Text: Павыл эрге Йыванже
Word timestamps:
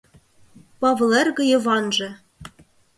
Павыл 0.79 1.11
эрге 1.19 1.43
Йыванже 1.47 2.09